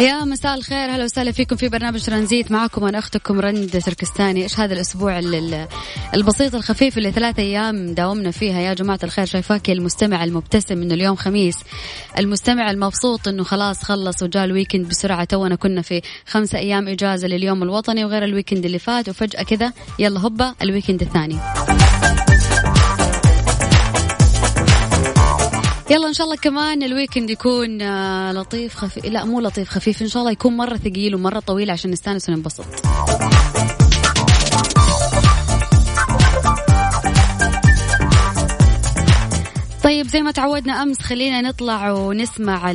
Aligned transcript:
يا 0.00 0.24
مساء 0.24 0.54
الخير 0.54 0.90
هلا 0.90 1.04
وسهلا 1.04 1.32
فيكم 1.32 1.56
في 1.56 1.68
برنامج 1.68 2.02
ترانزيت 2.04 2.52
معكم 2.52 2.84
أنا 2.84 2.98
أختكم 2.98 3.40
رند 3.40 3.82
تركستاني. 3.82 4.42
إيش 4.42 4.60
هذا 4.60 4.74
الأسبوع 4.74 5.18
البسيط 6.14 6.54
الخفيف 6.54 6.98
اللي 6.98 7.12
ثلاثة 7.12 7.42
أيام 7.42 7.94
داومنا 7.94 8.30
فيها؟ 8.30 8.60
يا 8.60 8.74
جماعة 8.74 8.98
الخير 9.04 9.24
شايفاك 9.24 9.70
المستمع 9.70 10.24
المبتسم 10.24 10.82
إنه 10.82 10.94
اليوم 10.94 11.16
خميس. 11.16 11.58
المستمع 12.18 12.70
المبسوط 12.70 13.28
إنه 13.28 13.44
خلاص 13.44 13.82
خلص 13.82 14.22
وجاء 14.22 14.44
ال 14.44 14.50
weekend 14.50 14.88
بسرعة 14.88 15.24
تونا 15.24 15.54
كنا 15.54 15.82
في 15.82 16.02
خمسة 16.26 16.58
أيام 16.58 16.88
إجازة 16.88 17.28
لليوم 17.28 17.62
الوطني 17.62 18.04
وغير 18.04 18.24
ال 18.24 18.29
weekend 18.29 18.64
اللي 18.64 18.78
فات 18.78 19.08
وفجأة 19.08 19.42
كذا 19.42 19.72
يلا 19.98 20.20
هوبا 20.20 20.54
ال 20.62 20.67
weekend 20.67 21.02
الثاني. 21.02 21.38
يلا 25.90 26.08
إن 26.08 26.12
شاء 26.12 26.24
الله 26.24 26.36
كمان 26.36 26.82
ال 26.82 26.88
weekend 26.88 27.30
يكون 27.30 27.82
آه، 27.82 28.32
لطيف 28.32 28.74
خفيف 28.74 29.04
لا 29.04 29.24
مو 29.24 29.40
لطيف 29.40 29.68
خفيف. 29.68 30.02
إن 30.02 30.08
شاء 30.08 30.20
الله 30.20 30.32
يكون 30.32 30.56
مرة 30.56 30.76
ثقيل 30.76 31.14
ومرة 31.14 31.40
طويل 31.40 31.70
عشان 31.70 31.90
نستأنس 31.90 32.28
وننبسط. 32.28 32.64
طيب 39.84 40.06
زي 40.06 40.22
ما 40.22 40.30
تعودنا 40.30 40.82
أمس 40.82 40.98
خلينا 41.02 41.40
نطلع 41.40 41.92
ونسمع 41.92 42.70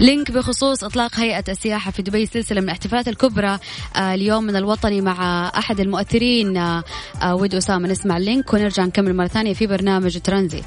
link 0.00 0.30
بخصوص 0.30 0.84
إطلاق 0.84 1.14
هيئة 1.14 1.44
السياحة 1.48 1.90
في 1.90 2.02
دبي 2.02 2.26
سلسلة 2.26 2.60
من 2.60 2.66
الاحتفالات 2.66 3.08
الكبرى 3.08 3.58
آه، 3.96 4.14
اليوم 4.14 4.44
من 4.44 4.56
الوطني 4.56 5.00
مع 5.00 5.48
أحد 5.58 5.80
المؤثرين 5.80 6.56
آه، 6.56 6.84
آه، 7.22 7.34
ود 7.34 7.54
أسامة. 7.54 7.88
نسمع 7.88 8.16
ال 8.16 8.24
link 8.24 8.54
ونرجع 8.54 8.84
نكمل 8.84 9.16
مرة 9.16 9.26
ثانية 9.26 9.54
في 9.54 9.66
برنامج 9.66 10.18
ترانزيت. 10.18 10.64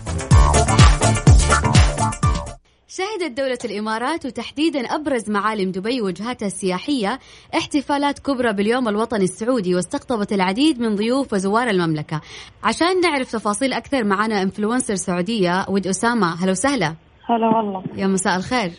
شهدت 2.88 3.38
دولة 3.38 3.58
الإمارات 3.66 4.26
وتحديدا 4.26 4.80
أبرز 4.80 5.30
معالم 5.30 5.72
دبي 5.72 6.02
وجهاتها 6.02 6.46
السياحية 6.46 7.20
احتفالات 7.56 8.20
كبرى 8.20 8.54
باليوم 8.54 8.88
الوطني 8.88 9.24
السعودي 9.24 9.76
واستقطبت 9.76 10.34
العديد 10.34 10.80
من 10.80 10.96
ضيوف 10.96 11.34
وزوار 11.34 11.70
المملكة. 11.70 12.22
عشان 12.64 13.02
نعرف 13.02 13.32
تفاصيل 13.32 13.74
أكثر 13.74 14.04
معنا 14.04 14.42
انفلونسر 14.42 14.96
سعودية 14.96 15.66
ود 15.70 15.88
أسامة. 15.88 16.44
هلا 16.44 16.52
وسهلا. 16.52 16.96
هلا 17.30 17.48
والله. 17.58 17.84
يا 17.96 18.08
مساء 18.08 18.36
الخير. 18.36 18.72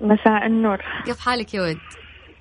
مساء 0.00 0.46
النور 0.46 0.78
كيف 1.04 1.20
حالك 1.20 1.54
يا 1.54 1.62
ود؟ 1.62 1.78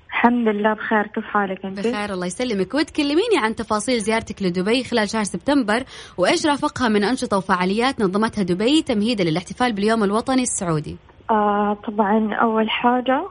الحمد 0.09 0.48
لله 0.48 0.73
بخير 0.73 1.08
كيف 1.08 1.25
حالك 1.25 1.66
أنت؟ 1.66 1.80
بخير 1.80 2.14
الله 2.14 2.25
يسلمك 2.25 2.73
ود 2.73 2.89
كلميني 2.89 3.38
عن 3.38 3.56
تفاصيل 3.56 4.00
زيارتك 4.00 4.44
لدبي 4.44 4.84
خلال 4.84 5.09
شهر 5.09 5.23
سبتمبر 5.23 5.84
وإيش 6.17 6.45
رافقها 6.45 6.89
من 6.89 7.03
أنشطة 7.03 7.38
وفعاليات 7.38 8.02
نظمتها 8.02 8.44
دبي 8.44 8.81
تمهيدا 8.81 9.23
للاحتفال 9.23 9.73
باليوم 9.73 10.03
الوطني 10.03 10.42
السعودي. 10.42 10.97
آه 11.31 11.78
طبعا 11.88 12.34
أول 12.34 12.70
حاجة 12.70 13.28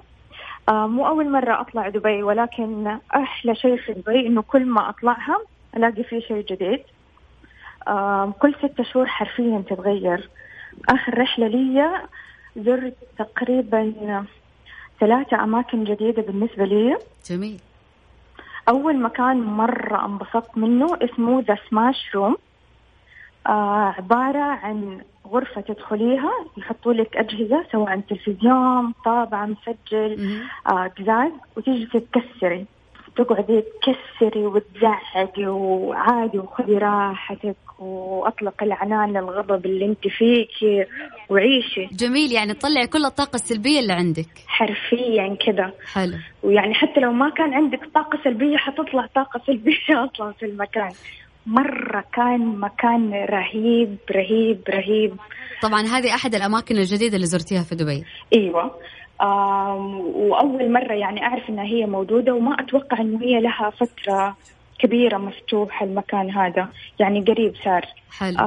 آه 0.69 0.87
مو 0.87 1.07
أول 1.07 1.31
مرة 1.31 1.61
أطلع 1.61 1.89
دبي 1.89 2.23
ولكن 2.23 2.99
أحلى 3.17 3.55
شيء 3.55 3.77
في 3.77 3.93
دبي 3.93 4.27
إنه 4.27 4.43
كل 4.43 4.65
ما 4.67 4.89
أطلعها 4.89 5.39
ألاقي 5.77 6.05
فيه 6.05 6.21
شيء 6.21 6.45
جديد. 6.51 6.81
آه 7.89 8.35
كل 8.41 8.55
ستة 8.59 8.85
شهور 8.93 9.07
حرفيا 9.07 9.65
تتغير. 9.71 10.29
آخر 10.89 11.19
رحلة 11.19 11.47
لي 11.47 11.91
زرت 12.57 12.95
تقريبا 13.19 13.93
ثلاثة 15.01 15.45
أماكن 15.45 15.85
جديدة 15.85 16.23
بالنسبة 16.23 16.65
لي. 16.65 16.97
جميل. 17.31 17.59
أول 18.69 19.03
مكان 19.03 19.41
مرة 19.41 20.05
انبسطت 20.05 20.59
منه 20.59 20.99
اسمه 21.03 21.41
ذا 21.41 21.59
سماش 21.71 22.15
روم 22.15 22.37
آه 23.47 23.95
عبارة 23.99 24.43
عن 24.43 25.01
غرفة 25.27 25.61
تدخليها 25.61 26.31
يحطوا 26.57 26.93
لك 26.93 27.17
أجهزة 27.17 27.65
سواء 27.73 28.01
تلفزيون 28.01 28.93
طابعة 29.05 29.47
مسجل 29.47 30.41
آه 30.67 30.87
قزاز 30.99 31.33
وتيجي 31.57 31.87
تتكسري. 31.87 32.67
تقعدي 33.17 33.63
تكسري 33.83 34.47
وتزعقي 34.47 35.47
وعادي 35.47 36.39
وخذي 36.39 36.79
راحتك 36.79 37.57
وأطلق 37.79 38.63
العنان 38.63 39.11
للغضب 39.11 39.67
اللي 39.67 39.85
أنت 39.85 40.09
فيك 40.09 40.87
وعيشي. 41.31 41.89
جميل 41.93 42.33
يعني 42.33 42.55
تطلعي 42.55 42.87
كل 42.87 43.05
الطاقة 43.05 43.35
السلبية 43.35 43.81
اللي 43.81 43.93
عندك. 43.93 44.29
حرفيا 44.47 45.37
كذا. 45.47 45.73
حلو. 45.93 46.17
ويعني 46.43 46.75
حتى 46.75 47.01
لو 47.01 47.13
ما 47.13 47.31
كان 47.31 47.55
عندك 47.55 47.81
طاقة 47.95 48.19
سلبية 48.25 48.57
حتطلع 48.57 49.07
طاقة 49.15 49.41
سلبية 49.47 50.05
أصلا 50.05 50.33
في 50.33 50.47
المكان. 50.47 50.91
مرة 51.47 52.05
كان 52.13 52.61
مكان 52.61 53.13
رهيب 53.13 53.97
رهيب 54.11 54.61
رهيب. 54.69 55.17
طبعا 55.63 55.83
هذه 55.83 56.15
أحد 56.15 56.35
الأماكن 56.35 56.77
الجديدة 56.77 57.17
اللي 57.17 57.27
زرتيها 57.27 57.63
في 57.63 57.75
دبي. 57.75 58.05
أيوة. 58.35 58.75
وأول 60.17 60.73
مرة 60.73 60.93
يعني 60.93 61.23
أعرف 61.23 61.49
أنها 61.49 61.65
هي 61.65 61.87
موجودة 61.87 62.35
وما 62.35 62.61
أتوقع 62.61 63.01
أنه 63.01 63.23
هي 63.23 63.41
لها 63.41 63.71
فترة 63.71 64.37
كبيرة 64.79 65.19
مفتوح 65.19 65.83
المكان 65.83 66.31
هذا. 66.31 66.69
يعني 66.99 67.21
قريب 67.21 67.55
صار. 67.65 67.87
حلو. 68.19 68.39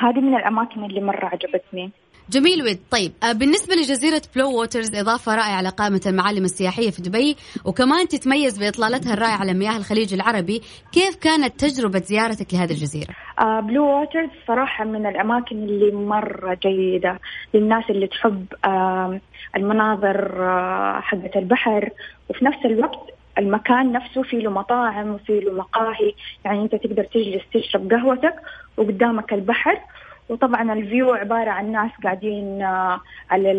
هذه 0.00 0.20
من 0.20 0.36
الأماكن 0.36 0.84
اللي 0.84 1.00
مرة 1.00 1.26
عجبتني. 1.26 1.90
جميل 2.30 2.62
ود. 2.62 2.78
طيب 2.90 3.12
آه، 3.22 3.32
بالنسبة 3.32 3.74
لجزيرة 3.74 4.22
Bluewaters 4.36 4.94
إضافة 4.94 5.34
رائعة 5.34 5.56
على 5.56 5.68
قائمة 5.68 6.00
المعالم 6.06 6.44
السياحية 6.44 6.90
في 6.90 7.02
دبي 7.02 7.36
وكمان 7.64 8.08
تتميز 8.08 8.58
بإطلالتها 8.58 9.14
الرائعة 9.14 9.36
على 9.36 9.54
مياه 9.54 9.76
الخليج 9.76 10.14
العربي. 10.14 10.62
كيف 10.92 11.16
كانت 11.16 11.60
تجربة 11.60 11.98
زيارتك 11.98 12.54
لهذه 12.54 12.70
الجزيرة؟ 12.70 13.14
آه 13.40 13.60
Bluewaters 13.60 14.28
صراحة 14.46 14.84
من 14.84 15.06
الأماكن 15.06 15.56
اللي 15.56 15.92
مرة 15.92 16.58
جيدة 16.62 17.18
للناس 17.54 17.84
اللي 17.90 18.06
تحب 18.06 18.46
آه 18.64 19.20
المناظر 19.56 20.42
آه 20.42 21.00
حقة 21.00 21.38
البحر. 21.38 21.90
وفي 22.28 22.44
نفس 22.44 22.58
الوقت 22.64 23.14
المكان 23.38 23.92
نفسه 23.92 24.22
فيه 24.22 24.38
له 24.38 24.50
مطاعم 24.50 25.08
وفيه 25.14 25.40
له 25.40 25.52
مقاهي. 25.52 26.12
يعني 26.44 26.62
أنت 26.62 26.74
تقدر 26.74 27.04
تجلس 27.04 27.42
تشرب 27.54 27.92
قهوتك 27.92 28.34
وقدامك 28.76 29.32
البحر 29.32 29.80
وطبعا 30.28 30.72
ال 30.72 30.80
view 30.80 31.12
عبارة 31.12 31.50
عن 31.50 31.72
ناس 31.72 31.90
قاعدين 32.04 32.62
آه، 32.62 33.00
على 33.30 33.52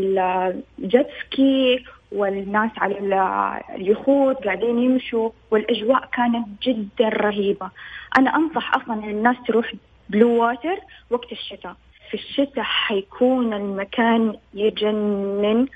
ال 0.79 0.86
jet 0.86 1.07
ski 1.21 1.85
والناس 2.11 2.71
على 2.77 2.95
اليخوت 3.75 4.45
قاعدين 4.45 4.79
يمشوا 4.79 5.29
والأجواء 5.51 6.09
كانت 6.13 6.47
جدا 6.63 7.09
رهيبة. 7.09 7.69
أنا 8.17 8.35
أنصح 8.35 8.75
أصلا 8.75 8.95
الناس 8.95 9.35
تروح 9.47 9.73
بلو 10.09 10.43
واتر 10.43 10.79
وقت 11.09 11.31
الشتاء. 11.31 11.75
في 12.09 12.13
الشتاء 12.13 12.63
حيكون 12.63 13.53
المكان 13.53 14.35
يجنن. 14.53 15.67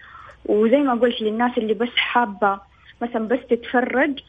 وزي 0.46 0.78
ما 0.78 0.94
قلت 0.94 1.22
للناس 1.22 1.58
اللي 1.58 1.74
بس 1.74 1.96
حابة 1.96 2.60
مثلا 3.02 3.28
بس 3.28 3.40
تتفرج 3.50 4.20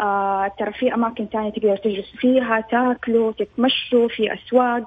آه 0.00 0.52
ترى 0.58 0.72
في 0.72 0.94
أماكن 0.94 1.30
تانية 1.30 1.50
تقدر 1.50 1.76
تجلس 1.76 2.10
فيها 2.16 2.60
تاكلوا 2.60 3.32
تتمشوا 3.32 4.08
في 4.08 4.34
أسواق. 4.34 4.86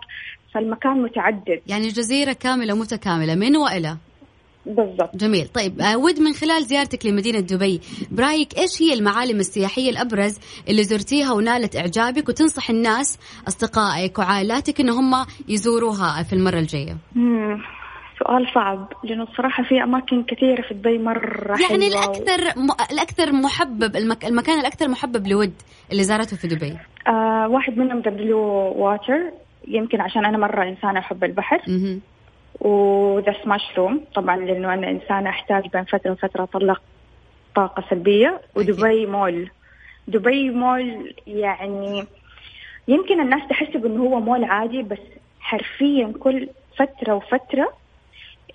فالمكان 0.53 1.03
متعدد. 1.03 1.61
يعني 1.67 1.87
جزيرة 1.87 2.33
كاملة 2.33 2.75
متكاملة 2.75 3.35
من 3.35 3.57
وإلى؟ 3.57 3.97
بالضبط. 4.65 5.15
جميل. 5.15 5.47
طيب 5.47 5.81
آه، 5.81 5.97
ود 5.97 6.19
من 6.19 6.33
خلال 6.33 6.63
زيارتك 6.63 7.05
لمدينة 7.05 7.39
دبي 7.39 7.81
برأيك 8.11 8.57
إيش 8.57 8.81
هي 8.81 8.93
المعالم 8.93 9.39
السياحية 9.39 9.89
الأبرز 9.89 10.39
اللي 10.69 10.83
زرتيها 10.83 11.31
ونالت 11.33 11.75
إعجابك 11.75 12.29
وتنصح 12.29 12.69
الناس 12.69 13.19
أصدقائك 13.47 14.19
وعائلاتك 14.19 14.79
إن 14.79 14.89
هم 14.89 15.25
يزوروها 15.47 16.23
في 16.23 16.33
المرة 16.33 16.59
الجاية؟ 16.59 16.97
مم. 17.15 17.57
سؤال 18.19 18.47
صعب 18.55 18.93
لأنه 19.03 19.23
الصراحة 19.23 19.63
في 19.63 19.83
أماكن 19.83 20.23
كثيرة 20.23 20.61
في 20.61 20.73
دبي 20.73 20.97
مرة 20.97 21.57
يعني 21.71 21.87
الأكثر 21.87 22.59
م... 22.59 22.71
الأكثر 22.91 23.31
محبب 23.31 23.95
المك... 23.95 24.25
المكان 24.25 24.59
الأكثر 24.59 24.87
محبب 24.87 25.27
لود 25.27 25.53
اللي 25.91 26.03
زارته 26.03 26.37
في 26.37 26.47
دبي. 26.47 26.77
آه 27.07 27.47
واحد 27.49 27.77
منهم 27.77 27.99
Bluewaters 28.01 29.31
يمكن 29.67 30.01
عشان 30.01 30.25
أنا 30.25 30.37
مرة 30.37 30.63
إنسانة 30.63 30.99
أحب 30.99 31.23
البحر. 31.23 31.61
و 32.59 32.78
the 32.78 33.35
smash 33.43 33.61
room 33.77 34.01
طبعا 34.15 34.37
لأنه 34.37 34.73
أنا 34.73 34.89
إنسانة 34.89 35.29
أحتاج 35.29 35.67
بين 35.73 35.83
فترة 35.83 36.11
وفترة 36.11 36.43
أطلق 36.43 36.81
طاقة 37.55 37.83
سلبية. 37.89 38.41
ودبي 38.55 39.05
مول. 39.05 39.49
دبي 40.07 40.49
مول 40.49 41.13
يعني 41.27 42.05
يمكن 42.87 43.21
الناس 43.21 43.49
تحسب 43.49 43.85
انه 43.85 44.03
هو 44.03 44.19
مول 44.19 44.43
عادي 44.43 44.83
بس 44.83 44.99
حرفيا 45.39 46.13
كل 46.19 46.49
فترة 46.77 47.13
وفترة 47.13 47.73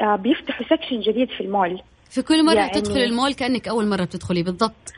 آه، 0.01 0.17
بيفتحوا 0.17 0.67
section 0.67 1.01
جديد 1.01 1.29
في 1.29 1.41
المول. 1.41 1.83
في 2.11 2.23
كل 2.23 2.45
مرة 2.45 2.55
يعني 2.55 2.71
تدخل 2.71 3.01
المول 3.01 3.35
كأنك 3.35 3.69
أول 3.69 3.87
مرة 3.87 4.05
بتدخلي 4.05 4.43
بالضبط. 4.43 4.93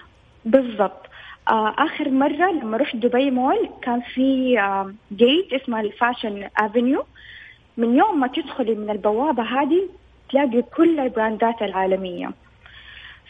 بالضبط. 0.44 1.06
آه 1.48 1.74
آخر 1.78 2.10
مرة 2.10 2.50
لما 2.50 2.76
رحت 2.76 2.96
دبي 2.96 3.30
مول 3.30 3.68
كان 3.82 4.00
في 4.00 4.58
آه 4.60 4.94
gate 5.12 5.52
اسمها 5.52 5.80
ال 5.80 5.89
Fashion 5.89 6.48
Avenue 6.56 7.04
من 7.76 7.96
يوم 7.96 8.20
ما 8.20 8.26
تدخلي 8.26 8.74
من 8.74 8.90
البوابة 8.90 9.42
هذه 9.42 9.88
تلاقي 10.30 10.62
كل 10.62 11.00
البراندات 11.00 11.62
العالمية. 11.62 12.30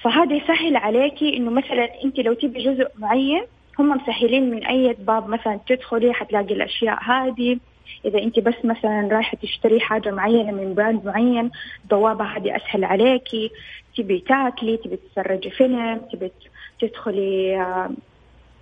فهذا 0.02 0.34
يسهل 0.34 0.76
عليكي 0.76 1.36
إنه 1.36 1.50
مثلا 1.50 2.04
أنت 2.04 2.18
لو 2.18 2.34
تبي 2.34 2.64
جزء 2.64 2.88
معين 2.98 3.44
هم 3.78 3.88
مسهلين 3.88 4.50
من 4.50 4.66
أي 4.66 4.96
باب 4.98 5.28
مثلا 5.28 5.60
تدخلي 5.66 6.12
حتلاقي 6.12 6.54
الأشياء 6.54 7.02
هذه. 7.02 7.58
إذا 8.04 8.18
أنت 8.18 8.38
بس 8.38 8.54
مثلا 8.64 9.08
رايحة 9.12 9.36
تشتري 9.42 9.80
حاجة 9.80 10.10
معينة 10.10 10.52
من 10.52 10.74
brand 10.74 11.04
معين 11.06 11.50
البوابة 11.84 12.24
هذه 12.24 12.56
أسهل 12.56 12.84
عليكي. 12.84 13.50
تبي 13.96 14.18
تاكلي 14.18 14.76
تبي 14.76 14.96
تتفرجي 14.96 15.50
فيلم 15.50 16.00
تبي 16.12 16.30
تدخلي 16.80 17.60
آه، 17.60 17.90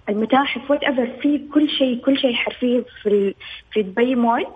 المتاحف 0.09 0.71
whatever 0.71 1.21
في 1.23 1.49
كل 1.55 1.69
شيء 1.79 2.01
كل 2.05 2.19
شيء 2.19 2.35
حرفيا 2.35 2.85
في 3.03 3.35
في 3.73 3.83
دبي 3.83 4.15
مول. 4.15 4.47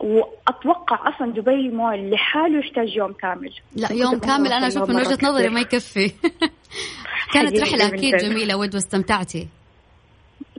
وأتوقع 0.00 1.08
أصلا 1.08 1.32
دبي 1.32 1.68
مول 1.68 2.10
لحاله 2.10 2.58
يحتاج 2.58 2.96
يوم 2.96 3.12
كامل. 3.12 3.52
لا 3.76 3.92
يوم 3.92 4.18
كامل. 4.18 4.52
أنا 4.52 4.66
أشوف 4.66 4.88
من 4.88 4.96
وجهة 4.96 5.18
نظري 5.22 5.48
ما 5.48 5.60
يكفي. 5.60 6.12
كانت 7.34 7.60
رحلة 7.60 7.86
أكيد 7.86 8.16
جميلة 8.16 8.56
ود 8.56 8.74
واستمتعتي. 8.74 9.48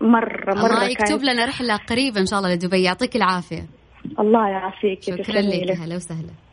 مرة 0.02 0.54
مرة 0.54 0.74
الله 0.74 0.90
يكتب 0.90 1.24
لنا 1.24 1.46
رحلة 1.46 1.76
قريبة 1.76 2.20
إن 2.22 2.26
شاء 2.26 2.40
الله 2.40 2.54
لدبي. 2.54 2.84
يعطيك 2.84 3.16
العافية. 3.16 3.66
الله 4.20 4.50
يعافيك 4.50 5.04
شكرا 5.04 5.42
لك. 5.42 5.78
هلا 5.78 5.96
وسهلا. 5.96 6.47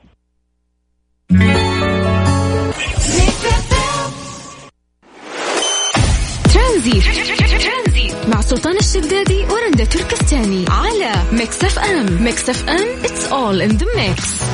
ترانزيت. 6.93 8.15
مع 8.29 8.41
سلطان 8.41 8.77
الشدادي 8.77 9.45
ورندا 9.45 9.85
تركستاني 9.85 10.65
على 10.69 11.13
Mix 11.33 11.65
FM. 11.65 12.23
Mix 12.23 12.51
FM 12.51 13.03
it's 13.03 13.29
all 13.31 13.71
in 13.71 13.77
the 13.79 13.87
mix. 13.99 14.45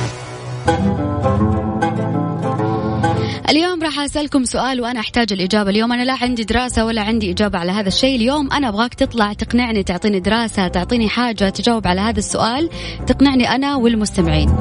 اليوم 3.49 3.83
راح 3.83 3.99
أسألكم 3.99 4.45
سؤال 4.45 4.81
وأنا 4.81 4.99
أحتاج 4.99 5.33
الإجابة. 5.33 5.69
اليوم 5.69 5.91
أنا 5.91 6.03
لا 6.03 6.17
عندي 6.21 6.43
دراسة 6.43 6.85
ولا 6.85 7.01
عندي 7.01 7.31
إجابة 7.31 7.59
على 7.59 7.71
هذا 7.71 7.87
الشيء. 7.87 8.15
اليوم 8.15 8.51
أنا 8.51 8.69
أبغاك 8.69 8.93
تطلع 8.93 9.33
تقنعني 9.33 9.83
تعطيني 9.83 10.19
دراسة 10.19 10.67
تعطيني 10.67 11.09
حاجة 11.09 11.49
تجاوب 11.49 11.87
على 11.87 12.01
هذا 12.01 12.19
السؤال. 12.19 12.69
تقنعني 13.07 13.55
أنا 13.55 13.75
والمستمعين. 13.75 14.55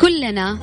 كلنا 0.00 0.58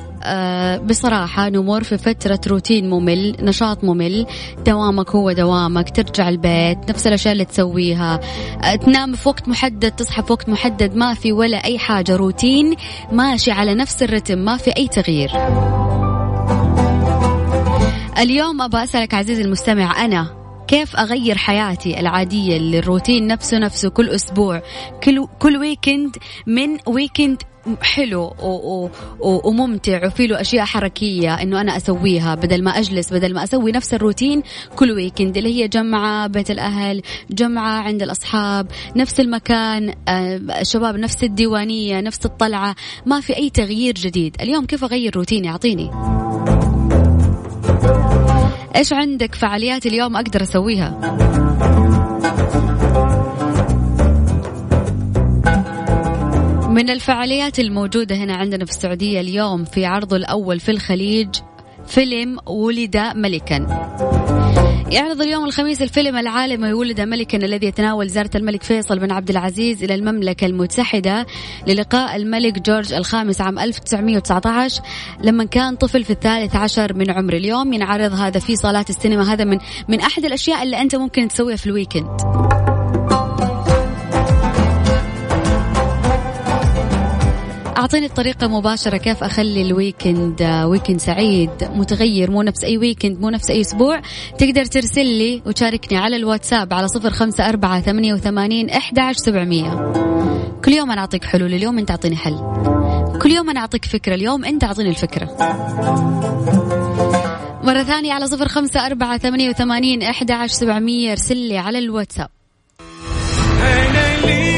بصراحة 0.84 1.48
نمر 1.48 1.82
في 1.82 1.98
فترة 1.98 2.40
روتين 2.46 2.90
ممل 2.90 3.36
نشاط 3.40 3.84
ممل 3.84 4.26
دوامك 4.66 5.10
هو 5.10 5.32
دوامك 5.32 5.90
ترجع 5.90 6.28
البيت 6.28 6.78
نفس 6.90 7.06
الأشياء 7.06 7.32
اللي 7.32 7.44
تسويها. 7.44 8.20
آه 8.64 8.74
تنام 8.74 9.12
في 9.12 9.28
وقت 9.28 9.48
محدد 9.48 9.90
تصحى 9.90 10.22
في 10.22 10.32
وقت 10.32 10.48
محدد 10.48 10.96
ما 10.96 11.14
في 11.14 11.32
ولا 11.32 11.64
أي 11.64 11.78
حاجة 11.78 12.16
روتين 12.16 12.76
ماشي 13.12 13.50
على 13.50 13.74
نفس 13.74 14.02
الرتم 14.02 14.38
ما 14.38 14.56
في 14.56 14.70
أي 14.76 14.88
تغيير. 14.88 15.30
اليوم 18.18 18.62
أبغى 18.62 18.84
أسألك 18.84 19.14
عزيزي 19.14 19.42
المستمع 19.42 20.04
أنا 20.04 20.43
كيف 20.68 20.96
أغير 20.96 21.38
حياتي 21.38 22.00
العادية 22.00 22.58
للروتين 22.58 23.26
نفسه 23.26 23.58
نفسه 23.58 23.88
كل 23.88 24.08
أسبوع؟ 24.08 24.62
كل 25.04 25.26
كل 25.38 25.56
ويكند 25.56 26.16
من 26.46 26.78
weekend 26.86 27.42
حلو 27.82 28.34
وممتع 29.20 30.06
وفي 30.06 30.26
له 30.26 30.40
أشياء 30.40 30.64
حركية 30.64 31.34
إنه 31.34 31.60
أنا 31.60 31.76
أسويها 31.76 32.34
بدل 32.34 32.64
ما 32.64 32.70
أجلس 32.70 33.12
بدل 33.12 33.34
ما 33.34 33.44
أسوي 33.44 33.72
نفس 33.72 33.94
الروتين 33.94 34.42
كل 34.76 34.92
weekend 34.92 35.36
اللي 35.36 35.62
هي 35.62 35.68
جمعة 35.68 36.26
بيت 36.26 36.50
الأهل 36.50 37.02
جمعة 37.30 37.82
عند 37.82 38.02
الأصحاب 38.02 38.66
نفس 38.96 39.20
المكان 39.20 39.94
الشباب 40.60 40.94
آه، 40.94 40.98
نفس 40.98 41.24
الديوانية 41.24 42.00
نفس 42.00 42.26
الطلعة 42.26 42.76
ما 43.06 43.20
في 43.20 43.36
أي 43.36 43.50
تغيير 43.50 43.94
جديد. 43.94 44.36
اليوم 44.40 44.66
كيف 44.66 44.84
أغير 44.84 45.16
روتيني؟ 45.16 45.48
أعطيني. 45.48 45.90
إيش 48.76 48.92
عندك 48.92 49.34
فعاليات 49.34 49.86
اليوم 49.86 50.16
أقدر 50.16 50.42
أسويها؟ 50.42 50.90
من 56.68 56.90
الفعاليات 56.90 57.58
الموجودة 57.58 58.16
هنا 58.16 58.34
عندنا 58.34 58.64
في 58.64 58.70
السعودية 58.70 59.20
اليوم 59.20 59.64
في 59.64 59.86
عرضه 59.86 60.16
الأول 60.16 60.60
في 60.60 60.70
الخليج 60.70 61.28
فيلم 61.86 62.38
ولد 62.46 62.96
ملكا. 62.96 63.66
يعرض 64.90 65.20
اليوم 65.20 65.44
الخميس 65.44 65.82
الفيلم 65.82 66.16
العالمي 66.16 66.72
ولد 66.72 67.00
ملكا 67.00 67.38
الذي 67.38 67.66
يتناول 67.66 68.08
زيارة 68.08 68.30
الملك 68.34 68.62
فيصل 68.62 68.98
بن 68.98 69.12
عبد 69.12 69.30
العزيز 69.30 69.82
إلى 69.82 69.94
المملكة 69.94 70.46
المتحدة 70.46 71.26
للقاء 71.66 72.16
الملك 72.16 72.58
جورج 72.58 72.92
الخامس 72.92 73.40
عام 73.40 73.58
1919 73.58 74.82
لما 75.22 75.44
كان 75.44 75.76
طفل 75.76 76.04
في 76.04 76.10
الثالث 76.10 76.56
عشر 76.56 76.94
من 76.94 77.10
عمره 77.10 77.36
اليوم 77.36 77.72
ينعرض 77.72 78.12
هذا 78.12 78.40
في 78.40 78.56
صالات 78.56 78.90
السينما. 78.90 79.32
هذا 79.32 79.44
من 79.44 79.58
من 79.88 80.00
أحد 80.00 80.24
الأشياء 80.24 80.62
اللي 80.62 80.80
أنت 80.80 80.96
ممكن 80.96 81.28
تسويها 81.28 81.56
في 81.56 81.66
الويكند. 81.66 82.53
أعطيني 87.84 88.06
الطريقة 88.06 88.48
مباشرة 88.48 88.96
كيف 88.96 89.24
أخلي 89.24 89.62
ال 89.62 89.72
weekend 89.72 90.42
آه، 90.42 90.66
weekend 90.66 91.00
سعيد 91.00 91.50
متغير 91.62 92.30
مو 92.30 92.42
نفس 92.42 92.64
أي 92.64 92.78
ويكند 92.78 93.20
مو 93.20 93.30
نفس 93.30 93.50
أي 93.50 93.60
أسبوع؟ 93.60 94.00
تقدر 94.38 94.64
ترسل 94.64 95.06
لي 95.06 95.42
وتشاركني 95.46 95.98
على 95.98 96.16
الواتساب 96.16 96.74
على 96.74 96.88
صفر 96.88 97.10
خمسة 97.10 97.48
أربعة 97.48 97.80
ثمانية 97.80 98.14
وثمانين 98.14 98.70
أحد 98.70 99.12
سبعمية. 99.12 99.92
كل 100.64 100.72
يوم 100.72 100.90
أنا 100.90 101.00
أعطيك 101.00 101.24
حلول 101.24 101.54
اليوم 101.54 101.78
أنت 101.78 101.90
أعطيني 101.90 102.16
حل. 102.16 102.38
كل 103.22 103.30
يوم 103.30 103.50
أنا 103.50 103.60
أعطيك 103.60 103.84
فكرة 103.84 104.14
اليوم 104.14 104.44
أنت 104.44 104.64
أعطيني 104.64 104.88
الفكرة. 104.88 105.36
مرة 107.62 107.82
ثانية 107.82 108.12
على 108.12 108.26
صفر 108.26 108.48
خمسة 108.48 108.86
أربعة 108.86 109.18
ثمانية 109.18 109.48
وثمانين 109.48 110.02
أحد 110.02 110.46
سبعمية 110.46 111.10
ارسل 111.12 111.36
لي 111.36 111.58
على 111.58 111.78
الواتساب. 111.78 112.28